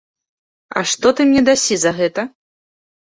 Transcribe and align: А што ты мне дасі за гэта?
А 0.79 0.81
што 0.91 1.11
ты 1.19 1.27
мне 1.31 1.43
дасі 1.49 1.77
за 1.83 1.91
гэта? 1.99 2.21